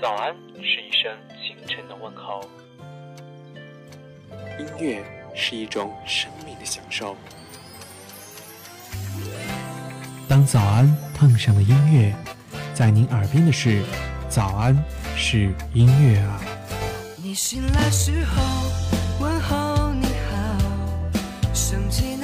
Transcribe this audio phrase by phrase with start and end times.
[0.00, 2.40] 早安是一声清晨的问候，
[4.58, 5.04] 音乐
[5.34, 7.14] 是一种生命的享受。
[10.26, 12.14] 当早安碰上了音乐，
[12.72, 13.82] 在您耳边的是
[14.26, 14.74] 早安
[15.16, 16.40] 是音乐啊。
[17.22, 18.42] 你醒来时候
[19.20, 22.16] 问候你好，升起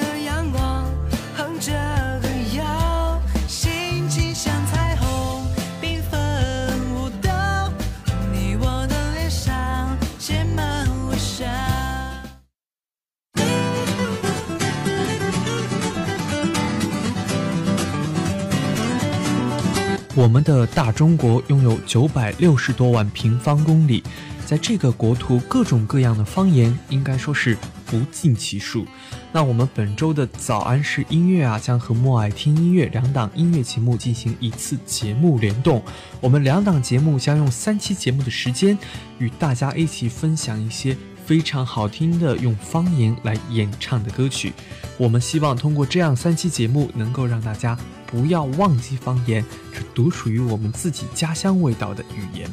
[20.17, 24.03] 我们的大中国拥有九百六十多万平方公里，
[24.47, 28.87] 在这个国土，各种各样的方言应该说是不计其数。
[29.31, 35.83] 那我们本周的早安是音乐啊，将和默爱听音乐两档音乐节目进行一次节目联动。
[36.19, 38.79] 我们两档节目将用三期节目的时间，
[39.19, 44.55] 与大家一起分享一些非常好听的用方言来演唱的歌曲。
[44.97, 47.77] 我们希望通过这样三期节目，能够让大家
[48.07, 52.49] 不要忘记方言，是独属于我们自己家乡味道的语言。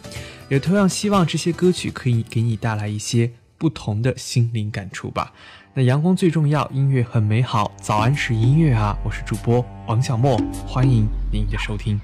[0.50, 5.32] 也同样希望这些歌曲可以给你带来一些不同的心灵感触吧。
[5.74, 7.72] 那阳光最重要，音乐很美好。
[7.82, 10.38] 早安是音乐啊，我是主播王小莫，
[10.68, 12.00] 欢迎您的收听。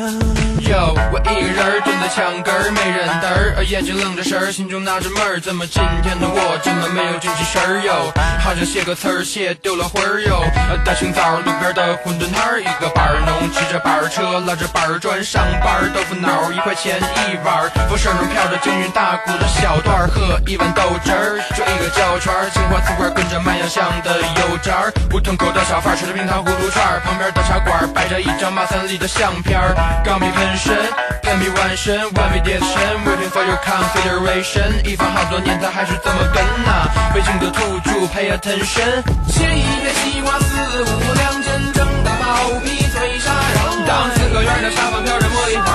[0.70, 8.12] 哟，我一个人儿蹲在墙根儿，没人搭儿，眼睛愣着神儿，心中纳着闷儿，怎么今天的我这么没有精气神儿哟？
[8.40, 10.42] 好像写个词儿写丢了魂儿哟。
[10.84, 30.76] 大清早路边的馄饨摊儿，一个板儿农骑着板儿车，拉着板儿砖上班儿，豆腐脑儿一块钱一碗儿，风声中飘着京韵大鼓的小段儿，喝一碗豆汁儿，就一个胶圈儿，青花瓷罐儿跟着卖洋香的油渣儿，胡同口的小贩儿吃着冰糖葫芦串儿，旁边的茶馆儿摆着一张马三立的相片儿，钢笔喷身，
[31.22, 32.68] 干笔完身，one way 叠身
[33.06, 45.66] ，waiting for your consideration，一放好多年它还是这么跟呐、北京的土著 pay attention，切一片西瓜四五两，真正的薄皮脆沙瓤，当四合院的沙发飘着茉莉花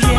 [0.00, 0.11] 香。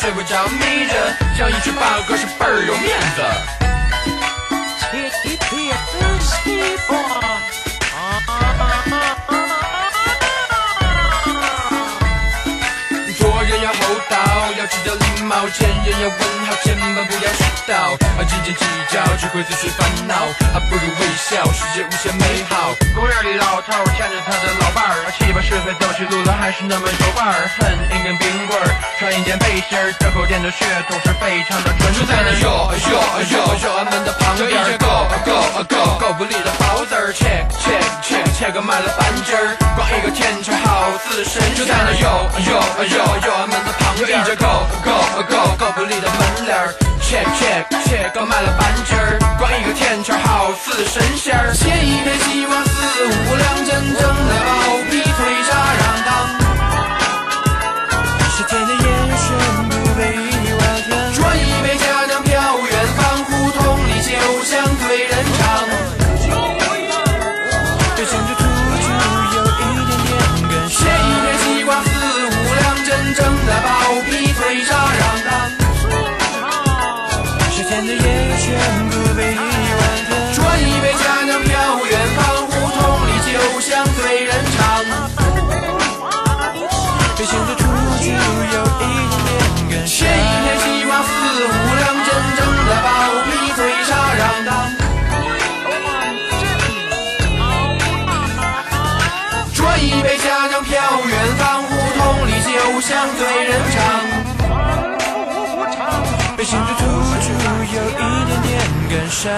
[0.00, 0.94] 睡，不着眯着，
[1.36, 3.22] 讲一句八哥是倍儿有面子。
[13.18, 13.76] 做人要厚
[14.08, 14.16] 道，
[14.58, 18.09] 要知道礼貌，见人要问好，千万不要絮叨。
[18.30, 18.64] 斤斤计
[18.94, 20.14] 较只会自寻烦恼，
[20.54, 22.70] 还不如微笑，世界无限美好。
[22.94, 31.90] 公园里老头儿牵着他的老伴儿，七八十岁走起路来还是那么有范儿，恨一根冰棍儿，穿一件背心儿，这口店的血统是非常的纯。
[31.94, 32.94] 就在那哟哟
[33.34, 33.34] 哟
[33.66, 35.34] 哟俺们的旁边，一个 go go
[35.66, 41.54] go 狗不理的包子儿，check check check check 买了半斤儿，光一个天桥好似神仙。
[41.54, 42.50] 就在那哟哟
[42.94, 44.46] 哟哟俺们的旁边，一个 go
[44.86, 44.94] go
[45.26, 46.08] go 狗不理的
[47.10, 51.52] 切切切刚买了半斤儿，光一个天桥好似神仙儿。
[51.52, 52.69] 写一片希望
[103.10, 103.76] 酒香对人唱。
[106.36, 106.82] 被心中突
[107.20, 107.26] 出
[107.74, 107.98] 有一点
[108.42, 108.48] 点
[108.88, 109.28] 感伤。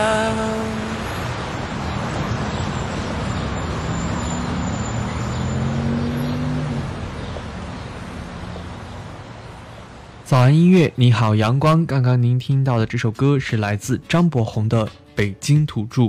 [10.24, 11.84] 早安音乐，你好阳光。
[11.84, 16.02] 刚刚您听到的这首歌是来自张博宏的《北京土著》。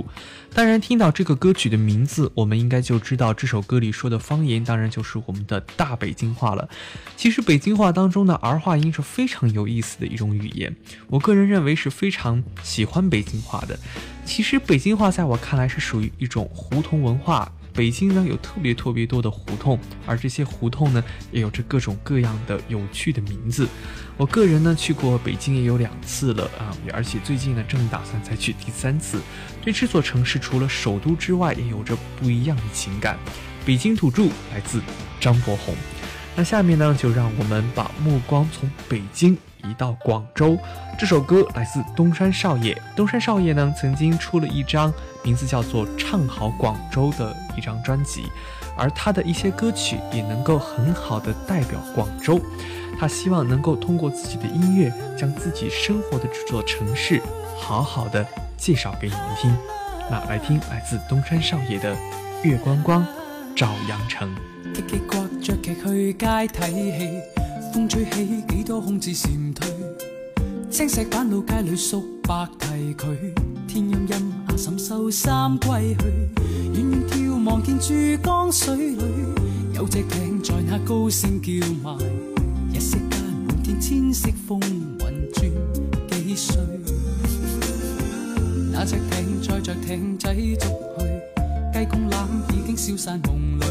[0.54, 6.68] 当然，听到这个歌曲的名字，我们应该就知道这首歌里说的方言，当然就是我们的大北京话了。
[7.16, 10.76] 其实，北京话当中的儿化音是非常有意思的一种语言，
[11.08, 13.76] 我个人认为是非常喜欢北京话的。
[14.24, 17.50] 其实，北京话在我看来是属于一种胡同文化。
[17.74, 23.68] 北京呢有特别特别多的胡同，而这些胡同呢也有着各种各样的有趣的名字。
[24.16, 29.20] 我个人呢去过北京也有两次了啊，而且最近呢正打算再去第三次。
[29.60, 33.18] 对这座城市除了首都之外，也有着不一样的情感。
[33.66, 34.80] 北京土著来自
[35.18, 35.74] 张博宏。
[36.36, 39.36] 那下面呢就让我们把目光从北京。
[39.66, 40.58] 移到广州，
[40.98, 42.78] 这首歌来自东山少爷。
[42.94, 44.92] 东山少爷呢，曾经出了一张
[45.24, 48.26] 名字叫做《唱好广州》的一张专辑，
[48.76, 52.38] 而他的一些歌曲也能够很好的代表广州。
[52.98, 57.20] 他希望能够通过自己的音乐，将自己生活的这座城市
[57.58, 58.24] 好好的
[58.56, 59.52] 介绍给你们听。
[60.10, 61.94] 那来听来自东山少爷的
[62.42, 63.04] 《月光光
[63.56, 64.28] 照阳城》。
[74.54, 76.06] 阿婶收衫归去，
[76.74, 77.92] 远远眺望见珠
[78.22, 79.02] 江水里
[79.74, 81.50] 有只艇在那高声叫
[81.82, 81.90] 卖，
[82.72, 84.96] 一息间满天千色风云
[85.32, 85.50] 转
[86.08, 86.56] 几岁，
[88.70, 90.68] 那只艇载着艇仔逐
[91.00, 93.64] 去，鸡公欖已经消散梦里，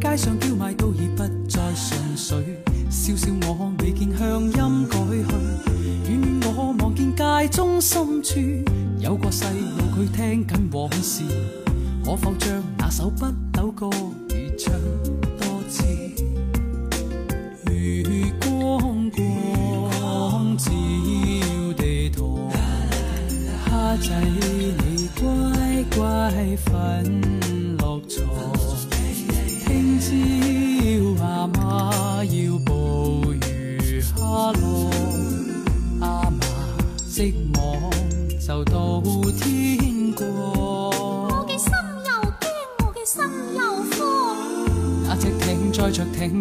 [0.00, 2.42] 街上叫卖都已不再纯粹。
[2.88, 8.40] 笑笑我未见乡音改去，远远我望见街中深处
[9.04, 11.24] 有个细路，佢听紧往事，
[12.02, 14.72] 可否将那首不朽歌儿唱
[15.38, 16.03] 多次？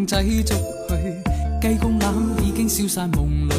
[0.06, 0.54] 仔逐
[0.90, 0.96] 去，
[1.62, 3.54] 鸡公榄已经消散梦里。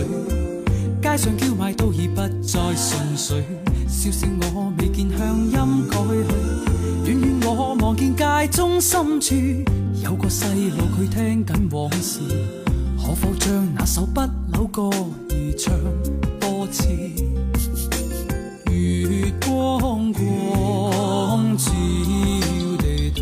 [1.02, 3.44] 街上叫卖都已不再纯粹，
[3.88, 7.10] 笑笑我未见乡音改去。
[7.10, 9.34] 远远我望见街中深处
[10.02, 12.20] 有个细路，佢听紧往事。
[12.96, 14.20] 可否将那首不
[14.52, 15.74] 朽歌儿唱
[16.40, 16.88] 多次？
[18.70, 21.70] 月光光照
[22.78, 23.20] 地堂，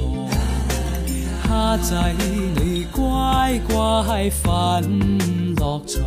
[1.49, 2.15] 虾仔
[2.93, 4.83] 乖乖瞓
[5.59, 6.05] 落床。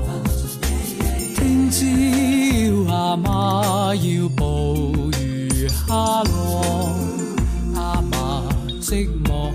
[1.35, 6.25] 听朝阿妈要捕鱼虾浪，
[7.75, 8.13] 阿嫲
[8.81, 9.51] 寂寞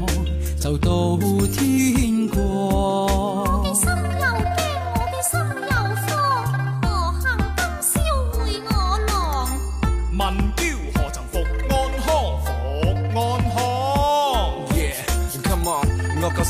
[0.61, 1.17] 就到
[1.53, 3.60] 天光。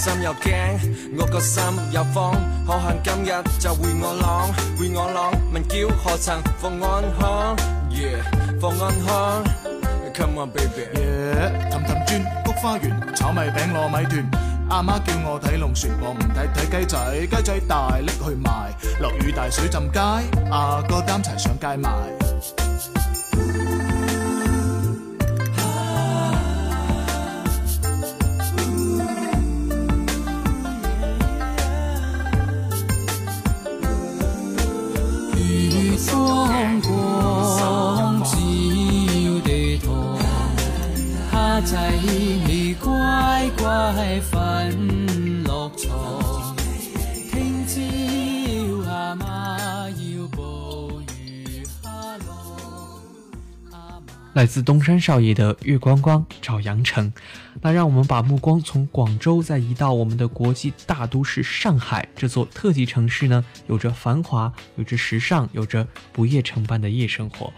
[0.00, 0.54] 心又惊，
[1.18, 2.32] 我個心又慌，
[2.66, 7.54] 可恨今日就會我朗，會我朗，问叫何曾放安康
[7.90, 8.22] ？Yeah，
[8.58, 9.44] 放安康
[10.14, 10.88] ，Come on baby。
[10.98, 14.30] 耶氹氹轉菊花園，炒米餅糯米團，
[14.70, 20.00] 阿媽叫我睇龍船，我唔睇睇雞仔，雞仔大拎去賣，落雨大水浸街，
[20.50, 22.19] 阿哥担柴上街賣。
[54.32, 57.12] 来自东山少爷的《月光光照阳城》，
[57.60, 62.08] 那让我们把目光从广州再移到我们的国际大都市上海。
[62.14, 67.52] 这座特级城市呢，有着繁华，有着时尚，有着不夜城般的夜生活。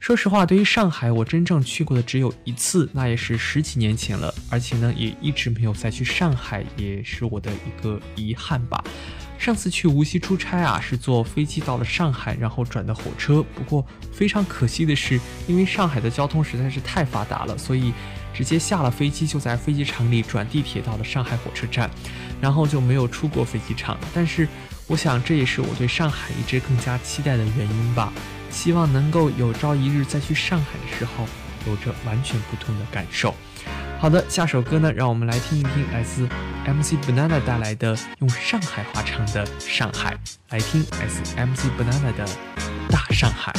[0.00, 8.82] 说实话，对于上海，我真正去过的只有一次，那也是十几年前了，而且呢，也一直没有再去上海，也是我的一个遗憾吧。
[9.38, 13.42] 上次去无锡出差啊，是坐飞机到了上海，然后转的火车。
[13.54, 17.92] 不过非常可惜的是，因为上海的交通实在是太发达了，所以
[18.34, 21.88] 直接下了飞机就在飞机场里转地铁到了上海火车站，
[22.40, 23.96] 然后就没有出过飞机场。
[24.12, 24.48] 但是
[24.86, 28.12] 我想这也是我对上海一直更加期待的原因吧。
[28.50, 31.26] 希望能够有朝一日再去上海的时候，
[31.66, 33.34] 有着完全不同的感受。
[33.98, 36.28] 好的，下首歌呢，让我们来听一听来自
[36.64, 40.14] MC Banana 带来的用上海话唱的《上海》，
[40.50, 42.26] 来听来自 MC Banana 的
[42.90, 43.52] 《大上海》。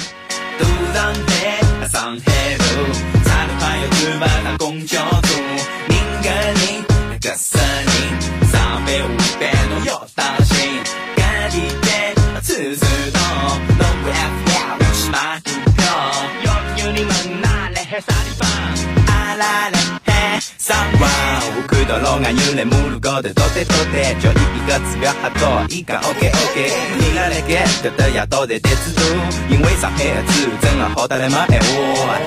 [20.70, 29.04] 海上到老外又来马路高头倒单倒单，叫伊比个指标吓到，伊讲 OK OK，伊拉来盖搿搭夜到在单子多，
[29.50, 32.20] 因为上海的酒真的好得来没闲话。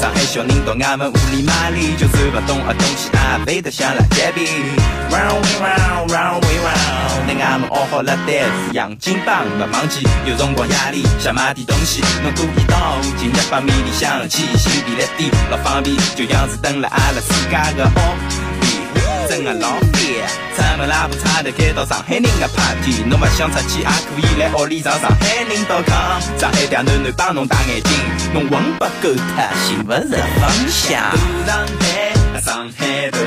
[0.00, 4.46] 上海小人到外门屋里买里，就算不懂啊东西啊，背得像辣街边。
[5.10, 10.06] Round we round, round we round，在外门学好了单词，洋金榜不忘记。
[10.24, 18.49] 有辰光夜里想买点东西，侬故意到近一百米里想去，新便利店老方便，就像是等了阿拉自家的屋。
[19.30, 19.92] 真的老烦，
[20.56, 27.92] 出门拉不差的开到上海人的 party，侬不想出去也可以来屋里上上海人到康，上海嗲囡囡帮侬戴眼镜，
[28.34, 31.00] 侬混不够他，寻不着方向。
[31.46, 33.18] 上海，上海头，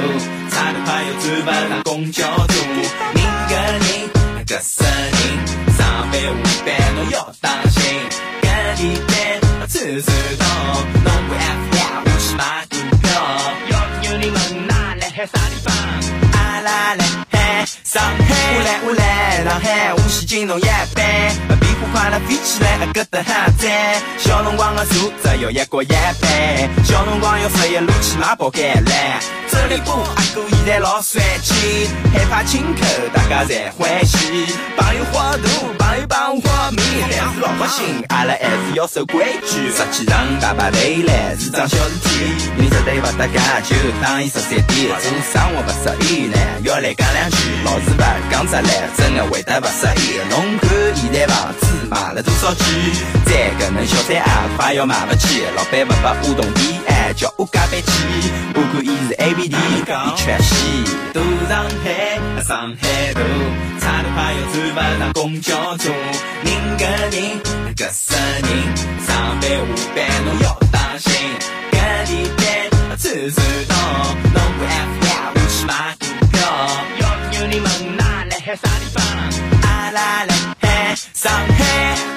[0.52, 2.54] 差的朋友转不上公交车，
[3.16, 6.28] 人跟人，隔十人，上班下
[6.66, 7.82] 班侬要当心，
[8.42, 10.46] 赶地铁，走走道，
[11.06, 13.10] 侬不 F 呀，我去买股票，
[13.70, 15.73] 要有人问哪来海啥地方？
[17.94, 18.18] 上海，
[18.56, 20.64] 我来我来上海，无锡金融一
[20.96, 21.53] 班，
[21.94, 23.72] 快乐飞起来，搿搭还赞。
[24.18, 28.92] 小辰光的车只要一角一班，小辰光要十一路去买包橄榄。
[29.50, 32.82] 这里不阿哥现在老帅气，害怕亲口
[33.14, 34.48] 大家侪欢喜。
[34.76, 36.82] 朋友花大，朋友帮我花米，
[37.12, 39.70] 但是老百姓阿拉还是要守规矩。
[39.70, 44.90] 实际上爸爸回来是桩小事体，你绝对不得假，就当伊十三点。
[44.90, 47.38] 做生活不适意呢，要来讲两句。
[47.64, 50.18] 老子不讲出来，真的会得不适意。
[50.32, 50.70] 侬看
[51.04, 52.66] 现在房子卖了多少钱？
[53.26, 56.80] 再搿能小三啊，快要买不起，老板不把我动地。
[57.16, 57.88] 叫我加班去，
[58.56, 59.84] 我看伊是 A B D，伊
[60.18, 60.84] 全系。
[61.14, 63.22] 都上海，上海大，
[63.80, 65.92] 差点快要转不上公交车。
[66.44, 66.48] 人
[66.80, 67.40] 跟人，
[67.78, 68.50] 隔十人，
[69.06, 70.53] 上班下班侬要
[81.24, 82.14] 上海。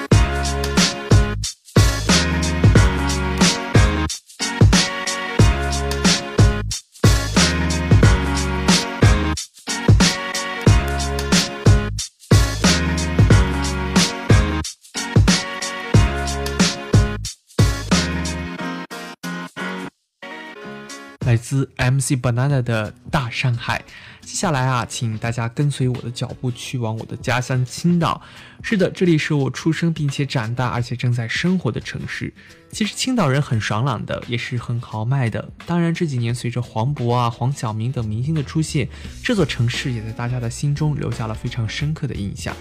[21.25, 23.81] 来自 MC Banana 的大上海，
[24.27, 28.21] 接下来啊，请大家跟随我的脚步去往我的家乡青岛。
[28.61, 32.33] 是的，这里是我出生并且长大，而且正在生活的城市。
[32.69, 35.49] 其实青岛人很爽朗的，也是很豪迈的。
[35.65, 38.89] 当然这几年随着黄渤啊、黄晓明等明星的出现，
[39.23, 42.53] 这座城市也在大家的心中留下了非常深刻的印象。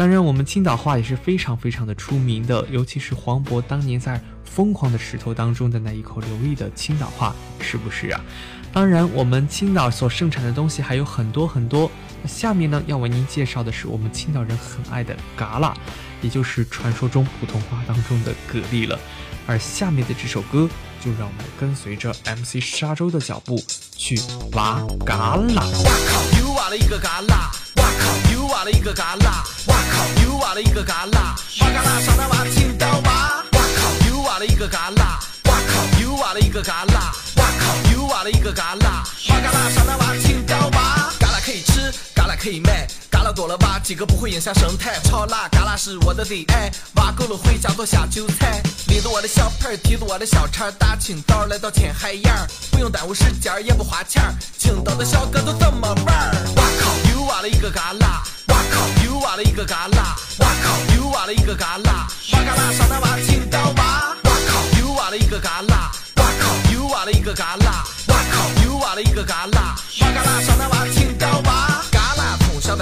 [0.00, 4.18] 当然，我们青岛话也是非常非常的出名的，尤其是黄渤当年在。
[4.42, 8.20] 疯狂的石头当中的那一口流利的青岛话，是不是啊？
[8.72, 11.88] 当然，我们青岛所盛产的东西还有很多很多。
[12.20, 15.72] 那下面呢，要为您介绍的是我们青岛人很爱的嘎啦，
[16.20, 18.98] 也就是传说中普通话当中的蛤蜊了。
[19.46, 20.68] 而下面的这首歌，
[21.00, 23.62] 就让我们跟随着 MC 沙洲的脚步
[23.96, 24.18] 去
[24.54, 25.62] 挖嘎啦。
[25.84, 26.40] 哇靠！
[26.40, 27.52] 又挖了一个嘎啦！
[28.50, 29.44] 挖了一个嘎啦！
[29.66, 30.22] 哇靠！
[30.22, 31.34] 又挖了一个嘎啦！
[31.60, 33.30] 挖嘎啦，上来挖青岛挖。
[34.40, 35.04] 了一个旮旯，
[35.50, 36.00] 哇靠！
[36.00, 36.94] 又挖了一个旮旯，
[37.36, 37.92] 哇靠！
[37.92, 38.84] 又挖了一个旮旯，
[39.28, 44.98] 挖旮旯上来挖青岛挖，旮旯可以吃，旮旯可以卖，旮旯多了挖几个不会影响生态。
[45.04, 48.62] 炒辣旮旯是我的最爱，挖够了回家做下酒菜。
[48.86, 54.22] 拎着我的小盆，提着我的小铲，大青岛来到天海眼儿，不用耽误时间，也不花钱。
[54.56, 56.06] 青岛的小哥都这么玩？
[56.56, 57.10] 哇靠！
[57.12, 57.70] 又挖了一个
[59.04, 60.16] 又挖了一个嘎啦。
[60.38, 62.06] 哇靠又挖了一个嘎啦。
[62.32, 65.90] 哇嘎啦上那娃青刀娃哇靠又挖了一个嘎啦。
[66.16, 67.84] 哇靠又挖了一个嘎啦。
[68.08, 69.76] 哇靠又挖了一个嘎啦。
[70.00, 71.49] 哇嘎啦上那娃青刀娃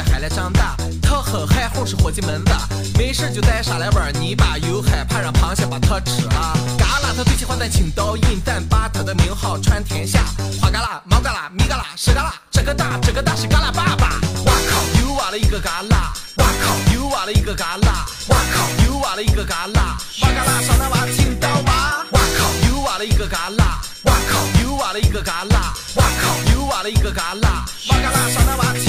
[0.03, 2.53] 还来长大，他和海虹是伙计门子，
[2.99, 6.57] 没事就带上来玩泥巴，又害怕让螃蟹把它吃了。
[6.79, 10.21] 嘎啦，他最喜欢在青岛引，咱把他的名号传天下。
[10.61, 14.21] 花嘎啦，毛嘎啦，米嘎啦，屎嘎啦，这个大，这个大是嘎啦爸爸。
[14.45, 16.13] 哇靠，又挖了一个嘎啦！
[16.37, 18.07] 哇靠，又挖了一个嘎啦！
[18.29, 19.99] 哇靠，又挖了一个嘎啦！
[20.23, 22.05] 哇嘎啦，上那挖青岛挖！
[22.13, 23.81] 哇靠，又挖了一个嘎啦！
[24.05, 25.75] 哇靠，又挖了一个嘎啦！
[25.97, 27.65] 哇靠，又挖了一个嘎啦！
[27.89, 28.88] 哇嘎啦，上那挖青！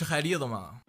[0.00, 0.80] 吃海蛎子吗？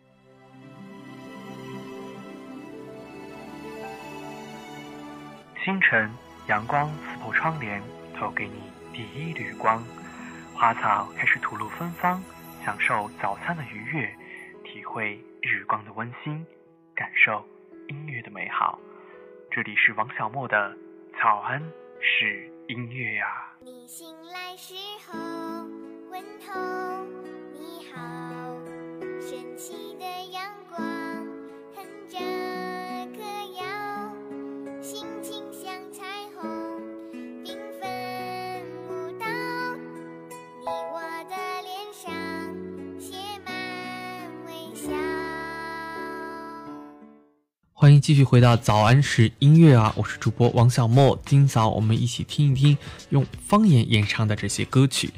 [5.62, 6.10] 清晨，
[6.47, 7.84] 阳光刺破窗帘，
[8.17, 9.84] 投给你第一缕光。
[10.56, 12.24] 花草开始吐露芬芳，
[12.63, 14.15] 享受早餐的愉悦，
[14.63, 16.45] 体会日光的温馨，
[16.95, 17.45] 感受
[17.89, 18.80] 音乐的美好。
[19.52, 20.74] 这里是王小莫的
[21.21, 21.62] 早安
[22.00, 23.28] 是音乐呀、
[23.60, 24.74] 你醒来时
[25.06, 25.19] 候，
[26.10, 27.04] 问候
[27.52, 28.40] 你好，
[29.32, 30.84] 神奇的阳光
[31.74, 32.20] 哼着
[33.15, 33.24] 歌
[33.58, 33.63] 谣，
[34.84, 36.04] 心情像彩
[36.36, 36.52] 虹
[37.41, 37.89] 缤纷
[38.89, 39.26] 舞蹈，
[40.60, 42.12] 你我的脸上
[43.00, 43.15] 写
[43.46, 43.56] 满
[44.48, 44.91] 微笑。
[47.72, 51.17] 欢迎继续回到早安时音乐啊，我是主播王小莫。
[51.26, 52.78] 今早我们一起听一听
[53.12, 55.10] 用方言演唱的这些歌曲。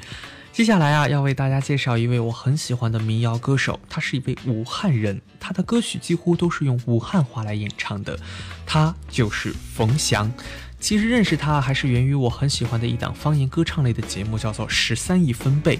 [0.54, 8.16] 接下来啊，要为大家介绍一位我很喜欢的民谣歌手，他是一位武汉人，他的歌曲几乎都是用武汉话来演唱的，
[8.64, 10.32] 他就是冯翔。
[10.78, 15.76] 其实认识他还是源于我很喜欢的一档方言歌唱类的节目，叫做《十三亿分贝》。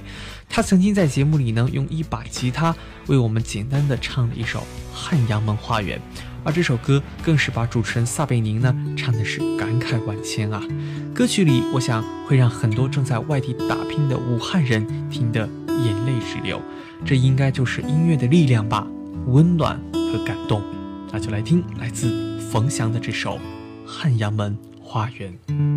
[0.49, 2.75] 他曾经在节目里呢，用一把吉他
[3.07, 4.59] 为我们简单的唱了一首
[4.93, 5.99] 《汉阳门花园》。
[6.45, 10.63] 而这首歌更是把主持人撒贝宁呢唱的是感慨万千啊！
[11.15, 16.61] 歌曲里，我想会让很多正在外地打拼的武汉人听得眼泪直流。
[17.05, 18.87] 这应该就是音乐的力量吧，
[19.27, 20.63] 温暖和感动。
[21.13, 23.37] 那就来听来自冯翔的这首
[23.87, 25.33] 《汉阳门花园》。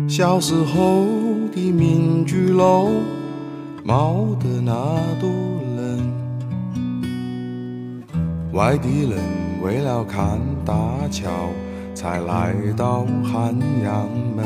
[0.08, 1.06] 小时候
[1.54, 2.90] 的民居楼，
[3.84, 4.72] 冒得那
[5.20, 5.30] 多
[5.76, 6.12] 冷。
[8.52, 9.18] 外地人
[9.62, 11.30] 为了看大桥，
[11.94, 14.44] 才来到汉阳门。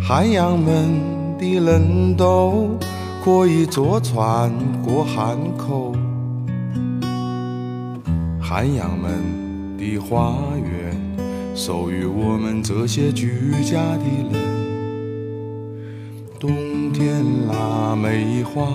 [0.00, 0.98] 汉阳门
[1.38, 2.70] 的人都
[3.24, 4.50] 可以坐船
[4.84, 5.94] 过汉口。
[8.40, 9.12] 汉阳门
[9.78, 11.00] 的花园，
[11.54, 14.42] 属于我们这些居家的人。
[16.40, 16.50] 冬
[16.92, 18.72] 天腊梅花，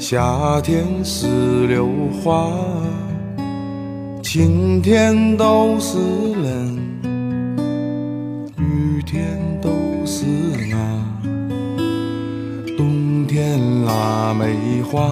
[0.00, 1.86] 夏天石榴
[2.24, 2.50] 花，
[4.32, 5.98] 晴天都是
[6.40, 6.78] 人，
[8.56, 9.68] 雨天都
[10.06, 10.24] 是
[10.72, 11.20] 啊。
[12.78, 15.10] 冬天腊梅花，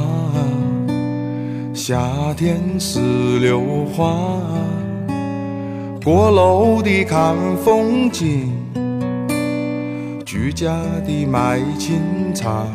[1.75, 2.01] 夏
[2.37, 3.01] 天石
[3.41, 4.41] 榴花，
[6.05, 8.53] 过路的看风景，
[10.25, 12.01] 居家的卖清
[12.33, 12.69] 茶。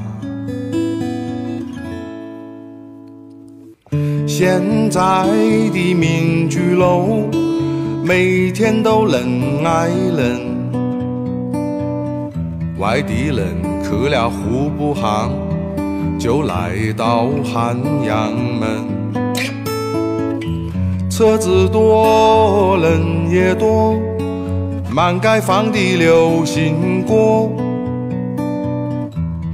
[4.35, 4.99] 现在
[5.71, 7.29] 的民居楼，
[8.03, 10.41] 每天都人挨人。
[12.79, 15.29] 外地人去了户部巷，
[16.17, 18.83] 就来到汉阳门。
[21.11, 23.95] 车子多，人也多，
[24.89, 27.47] 满街放的流行歌，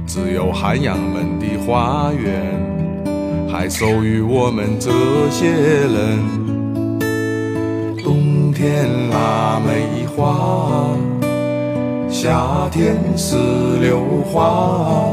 [0.06, 2.69] 只有汉阳门的花园。
[3.52, 4.90] 还属于我们这
[5.30, 6.18] 些人。
[8.02, 10.88] 冬天腊梅花，
[12.08, 13.36] 夏天石
[13.80, 14.00] 榴
[14.32, 15.12] 花，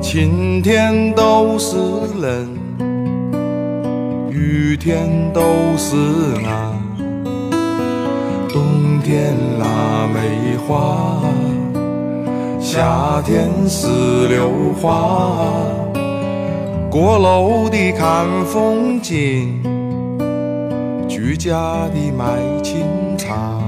[0.00, 1.76] 晴天都是
[2.20, 2.48] 人，
[4.30, 5.40] 雨天都
[5.76, 5.96] 是
[6.46, 6.72] 啊，
[8.48, 11.20] 冬天腊梅花，
[12.60, 13.86] 夏天石
[14.28, 14.50] 榴
[14.80, 15.44] 花，
[17.00, 19.62] 过楼的看风景，
[21.08, 22.26] 居家的卖
[22.60, 22.84] 清
[23.16, 23.62] 茶。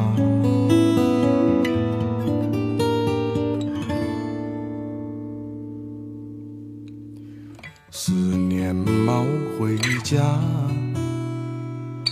[7.92, 9.24] 思念猫
[9.60, 10.18] 回家，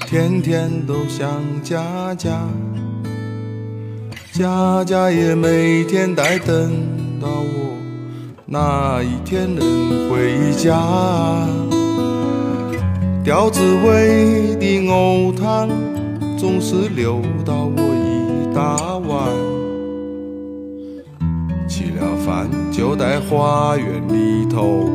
[0.06, 2.46] 天天都想家家，
[4.32, 6.72] 家家也每天在等
[8.50, 10.74] 哪一天能回家。
[13.22, 15.68] 吊子味的藕汤
[16.38, 19.28] 总是留到我一大碗。
[21.68, 24.88] 吃了饭就在花园里头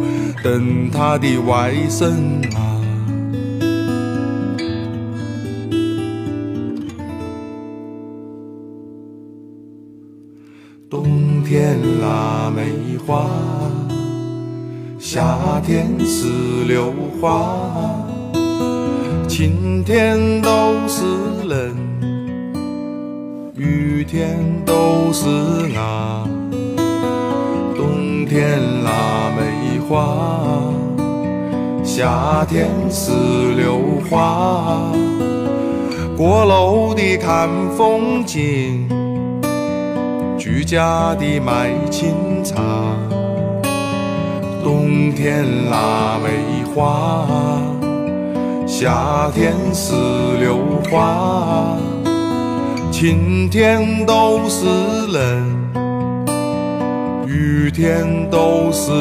[0.43, 2.09] 等他的外甥
[2.57, 2.72] 啊。
[15.15, 16.25] 夏天石
[16.67, 17.55] 榴花，
[19.27, 21.03] 晴天都是
[21.47, 21.77] 人，
[23.55, 25.29] 雨天都是
[25.77, 26.27] 啊。
[27.75, 30.17] 冬天腊梅花，
[31.83, 33.11] 夏天石
[33.55, 34.91] 榴花，
[36.17, 37.47] 过楼的看
[37.77, 38.89] 风景，
[40.39, 42.55] 居家的卖清茶。
[44.63, 47.27] 冬天腊梅花，
[48.65, 49.93] 夏天石
[50.39, 50.57] 榴
[50.89, 51.77] 花，
[52.89, 54.65] 晴天都是
[55.11, 55.43] 人。
[57.27, 58.91] 雨天都是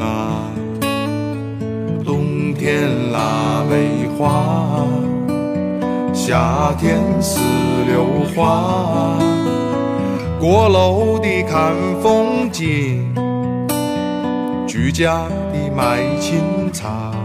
[0.00, 0.50] 啊，
[2.04, 4.84] 冬天腊梅花，
[6.12, 7.38] 夏天石
[7.86, 8.04] 榴
[8.34, 9.16] 花，
[10.40, 13.14] 过楼的看风景，
[14.82, 16.42] 居家的卖清
[16.72, 17.21] 茶。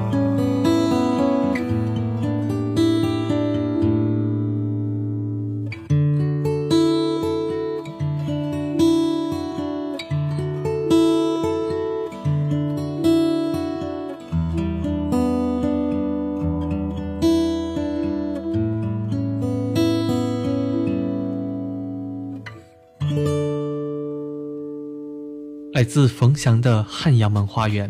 [25.77, 27.87] 来自冯翔的《汉阳门花园》。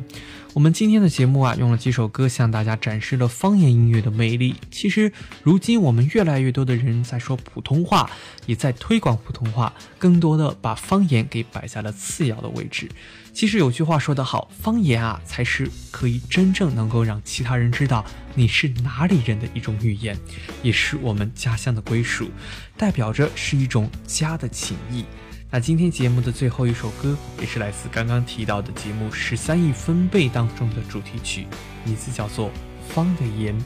[0.54, 4.56] 我们今天的节目啊，用了几首歌向大家展示了方言音乐的魅力。
[4.70, 8.10] 其实，如今我们越来越多的人在说普通话，
[8.46, 12.90] 也在推广普通话，更多的把方言给摆在了次要的位置。
[13.32, 18.04] 其实有句话说得好，方言啊，才是可以真正能够让其他人知道
[18.36, 20.18] 你是哪里人的一种语言，
[20.62, 22.30] 也是我们家乡的归属，
[22.76, 25.06] 代表着是一种家的情谊。
[25.50, 31.48] 那今天节目的最后一首歌，也是来自刚刚提到的节目《十三亿分贝》当中的主题曲，
[31.86, 32.50] 名字叫做
[32.90, 33.58] 《方的言》。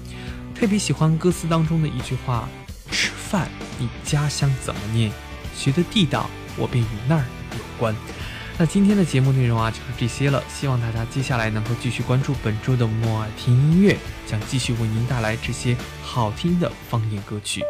[0.56, 2.48] 特别喜欢歌词当中的一句话
[2.92, 5.12] ：“吃饭，你家乡怎么念？
[5.56, 7.96] 学的地道，我便与那儿有关。”
[8.60, 10.44] 那今天的节目内容啊，就是这些了。
[10.48, 17.64] 希望大家接下来能够继续关注本周的莫尔听音乐，将继续为您带来这些好听的方言歌曲。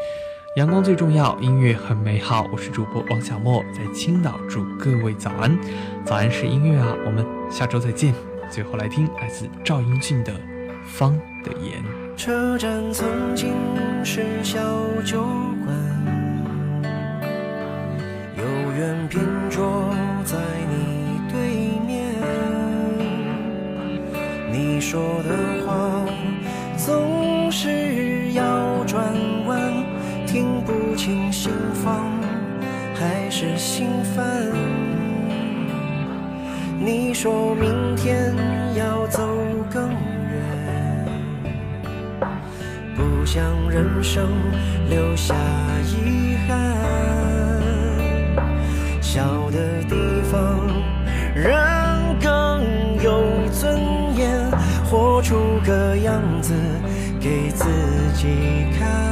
[0.58, 2.46] 阳光最重要，音乐很美好。
[2.52, 5.58] 我是主播王小莫，在青岛祝各位早安。
[6.04, 8.14] 早安是音乐啊，我们下周再见。
[8.50, 10.34] 最后来听来自赵英俊的
[10.86, 11.82] 《方的言》。
[12.18, 13.54] 车站曾经
[14.04, 14.60] 是小
[15.06, 15.24] 酒
[15.64, 15.74] 馆，
[18.36, 18.44] 有
[18.78, 19.90] 缘偏坐
[20.26, 20.38] 在
[20.70, 22.14] 你对面。
[24.52, 26.06] 你说的话
[26.76, 27.21] 总
[33.42, 34.24] 是心烦。
[36.80, 38.36] 你说明天
[38.76, 39.28] 要走
[39.68, 39.98] 更远，
[42.96, 44.30] 不想人生
[44.92, 45.34] 留下
[45.88, 46.78] 遗憾。
[49.02, 49.96] 小的地
[50.32, 50.60] 方
[51.34, 51.52] 人
[52.22, 52.62] 更
[53.04, 53.76] 有尊
[54.16, 54.52] 严，
[54.86, 56.54] 活出个样子
[57.20, 57.66] 给自
[58.14, 58.28] 己
[58.78, 59.11] 看。